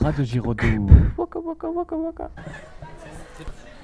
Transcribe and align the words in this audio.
Radio 0.00 0.24
Giraudoux. 0.24 0.86
Waka, 1.16 1.38
waka, 1.38 1.68
waka, 1.68 1.96
waka. 1.96 2.30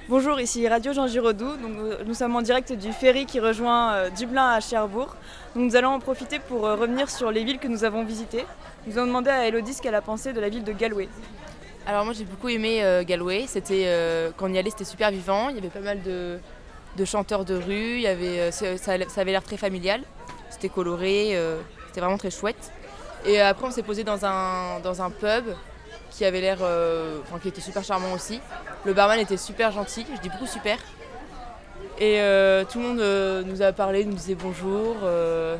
Bonjour, 0.07 0.39
ici 0.39 0.67
Radio 0.67 0.91
Jean 0.93 1.07
Giraudoux. 1.07 1.55
Donc, 1.57 1.71
euh, 1.79 1.97
nous 2.05 2.13
sommes 2.15 2.35
en 2.35 2.41
direct 2.41 2.73
du 2.73 2.91
ferry 2.91 3.25
qui 3.25 3.39
rejoint 3.39 3.93
euh, 3.93 4.09
Dublin 4.09 4.49
à 4.53 4.59
Cherbourg. 4.59 5.15
Donc, 5.55 5.65
nous 5.65 5.75
allons 5.75 5.89
en 5.89 5.99
profiter 5.99 6.39
pour 6.39 6.65
euh, 6.65 6.75
revenir 6.75 7.09
sur 7.09 7.31
les 7.31 7.43
villes 7.43 7.59
que 7.59 7.67
nous 7.67 7.83
avons 7.83 8.03
visitées. 8.03 8.45
Nous 8.87 8.97
avons 8.97 9.07
demandé 9.07 9.29
à 9.29 9.45
Elodie 9.47 9.73
ce 9.73 9.81
qu'elle 9.81 9.95
a 9.95 10.01
pensé 10.01 10.33
de 10.33 10.39
la 10.39 10.49
ville 10.49 10.63
de 10.63 10.71
Galway. 10.73 11.07
Alors 11.87 12.05
moi 12.05 12.13
j'ai 12.13 12.25
beaucoup 12.25 12.49
aimé 12.49 12.83
euh, 12.83 13.03
Galway. 13.03 13.45
C'était 13.47 13.83
euh, 13.87 14.29
quand 14.37 14.47
on 14.49 14.53
y 14.53 14.57
allait 14.59 14.69
c'était 14.69 14.83
super 14.83 15.09
vivant. 15.11 15.49
Il 15.49 15.55
y 15.55 15.59
avait 15.59 15.69
pas 15.69 15.79
mal 15.79 16.01
de, 16.03 16.37
de 16.97 17.05
chanteurs 17.05 17.45
de 17.45 17.55
rue. 17.55 17.95
Il 17.95 18.01
y 18.01 18.07
avait 18.07 18.39
euh, 18.39 18.51
ça, 18.51 18.77
ça- 18.77 18.93
ça 19.07 19.21
avait 19.21 19.31
l'air 19.31 19.43
très 19.43 19.57
familial. 19.57 20.01
C'était 20.49 20.69
coloré. 20.69 21.29
euh, 21.33 21.57
c'était 21.87 22.01
vraiment 22.01 22.17
très 22.17 22.29
chouette. 22.31 22.71
Et 23.25 23.39
après 23.41 23.67
on 23.67 23.71
s'est 23.71 23.81
posé 23.83 24.03
dans 24.03 24.23
un 24.25 24.79
dans 24.81 25.01
un 25.01 25.09
pub 25.09 25.45
qui 26.19 26.25
avait 26.25 26.41
l'air 26.41 26.57
euh, 26.61 27.19
enfin, 27.23 27.39
qui 27.39 27.47
était 27.47 27.61
super 27.61 27.81
charmant 27.81 28.11
aussi. 28.11 28.41
Le 28.83 28.93
barman 28.93 29.17
était 29.19 29.37
super 29.37 29.71
gentil. 29.71 30.05
Je 30.13 30.19
dis 30.19 30.27
beaucoup 30.27 30.47
super. 30.47 30.77
Et 31.97 32.19
euh, 32.19 32.65
tout 32.65 32.77
le 32.81 32.87
monde 32.89 32.99
euh, 32.99 33.41
nous 33.43 33.61
a 33.61 33.71
parlé, 33.71 34.03
nous 34.03 34.15
disait 34.15 34.35
bonjour. 34.35 34.97
euh, 35.03 35.55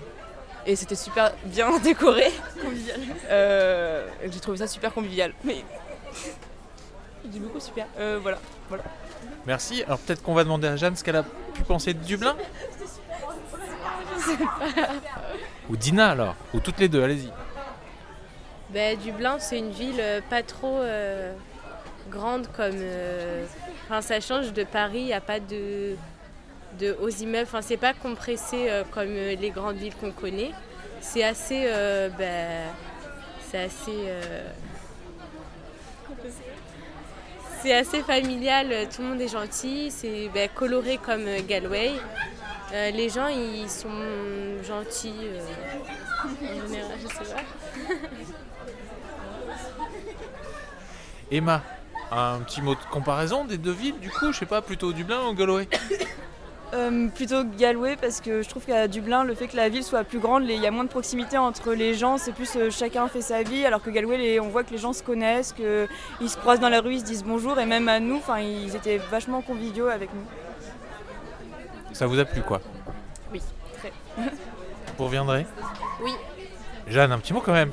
et 0.66 0.76
c'était 0.76 0.96
super 0.96 1.32
bien 1.46 1.80
décoré. 1.84 2.26
Convivial. 2.62 3.00
Euh, 3.30 4.06
J'ai 4.30 4.40
trouvé 4.42 4.58
ça 4.58 4.68
super 4.68 4.94
convivial. 4.94 5.32
Mais 5.46 5.64
je 7.24 7.30
dis 7.30 7.40
beaucoup 7.40 7.62
super. 7.62 7.88
Euh, 7.98 8.20
voilà. 8.22 8.40
Merci. 9.48 9.82
Alors 9.84 10.00
peut-être 10.00 10.22
qu'on 10.22 10.34
va 10.34 10.44
demander 10.44 10.68
à 10.68 10.76
Jeanne 10.76 10.98
ce 10.98 11.06
qu'elle 11.06 11.16
a 11.16 11.24
pu 11.54 11.64
penser 11.64 11.94
de 11.94 12.04
Dublin. 12.04 12.36
Ou 15.70 15.78
Dina 15.78 16.10
alors. 16.10 16.36
Ou 16.54 16.60
toutes 16.60 16.80
les 16.80 16.90
deux, 16.90 17.02
allez-y. 17.02 17.32
Ben, 18.72 18.98
Dublin, 19.00 19.40
c'est 19.40 19.58
une 19.58 19.72
ville 19.72 20.00
euh, 20.00 20.22
pas 20.30 20.44
trop 20.44 20.78
euh, 20.78 21.34
grande 22.10 22.48
comme. 22.56 22.76
euh, 22.76 23.46
ça 24.02 24.20
change 24.20 24.54
de 24.54 24.64
Paris, 24.64 25.00
il 25.00 25.06
n'y 25.06 25.14
a 25.14 25.22
pas 25.22 25.40
de, 25.40 25.96
de 26.80 26.96
hauts 27.02 27.10
immeubles. 27.10 27.48
Enfin, 27.48 27.64
c'est 27.64 27.78
pas 27.78 27.94
compressé 27.94 28.68
euh, 28.70 28.84
comme 28.92 29.12
les 29.12 29.50
grandes 29.50 29.78
villes 29.78 29.96
qu'on 29.96 30.12
connaît. 30.12 30.52
C'est 31.02 31.24
assez. 31.24 31.66
ben, 32.18 32.68
c'est 33.50 33.60
assez. 33.64 34.08
c'est 37.62 37.74
assez 37.74 38.02
familial, 38.04 38.68
tout 38.94 39.02
le 39.02 39.08
monde 39.08 39.22
est 39.22 39.30
gentil, 39.30 39.90
c'est 39.90 40.30
ben, 40.34 40.48
coloré 40.54 40.98
comme 40.98 41.26
Galway. 41.48 41.94
Les 42.72 43.10
gens, 43.10 43.28
ils 43.28 43.70
sont 43.70 43.90
gentils. 44.68 45.16
en 46.44 46.68
général, 46.68 46.98
je 47.02 47.08
sais 47.08 47.34
pas. 47.34 47.96
Emma, 51.32 51.62
un 52.12 52.40
petit 52.40 52.62
mot 52.62 52.74
de 52.76 52.80
comparaison 52.92 53.46
des 53.46 53.58
deux 53.58 53.72
villes 53.72 54.00
du 54.00 54.10
coup, 54.10 54.32
je 54.32 54.40
sais 54.40 54.46
pas, 54.46 54.62
plutôt 54.62 54.94
Dublin 54.94 55.20
ou 55.30 55.34
Galway 55.34 55.68
Euh, 56.72 57.08
plutôt 57.08 57.44
Galway 57.58 57.96
parce 58.00 58.22
que 58.22 58.44
je 58.44 58.48
trouve 58.48 58.64
qu'à 58.64 58.88
Dublin, 58.88 59.24
le 59.24 59.34
fait 59.34 59.48
que 59.48 59.56
la 59.58 59.70
ville 59.70 59.84
soit 59.84 60.04
plus 60.04 60.20
grande, 60.20 60.44
il 60.48 60.52
y 60.62 60.68
a 60.68 60.70
moins 60.70 60.84
de 60.84 60.90
proximité 60.90 61.36
entre 61.36 61.74
les 61.74 61.96
gens, 61.96 62.20
c'est 62.20 62.32
plus 62.32 62.56
euh, 62.58 62.70
chacun 62.70 63.08
fait 63.08 63.22
sa 63.24 63.42
vie, 63.42 63.66
alors 63.66 63.82
que 63.82 63.90
Galway, 63.90 64.20
les- 64.20 64.40
on 64.40 64.50
voit 64.50 64.64
que 64.64 64.70
les 64.70 64.78
gens 64.78 64.94
se 64.94 65.02
connaissent, 65.02 65.52
qu'ils 65.52 66.30
se 66.30 66.38
croisent 66.38 66.60
dans 66.60 66.70
la 66.70 66.82
rue, 66.82 66.94
ils 66.94 67.00
se 67.00 67.06
disent 67.06 67.24
bonjour, 67.24 67.60
et 67.60 67.66
même 67.66 67.90
à 67.90 68.00
nous, 68.00 68.18
enfin, 68.18 68.38
ils 68.42 68.76
étaient 68.76 69.00
vachement 69.10 69.42
conviviaux 69.42 69.88
avec 69.88 70.12
nous. 70.14 70.22
Ça 71.94 72.06
vous 72.06 72.20
a 72.20 72.26
plu 72.26 72.44
quoi? 72.44 72.62
Oui, 73.34 73.42
très. 73.80 73.92
Vous 74.96 75.06
reviendrez? 75.06 75.48
Oui. 76.04 76.12
Jeanne, 76.88 77.12
un 77.12 77.18
petit 77.18 77.34
mot 77.34 77.42
quand 77.42 77.54
même. 77.54 77.72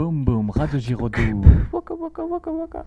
Boum, 0.00 0.24
boum, 0.24 0.50
Radio 0.50 0.78
Giraudoux. 0.80 1.42
Waka, 1.72 1.94
waka, 1.94 2.24
waka, 2.24 2.50
waka. 2.50 2.86